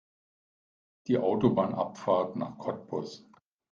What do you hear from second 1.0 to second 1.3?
Die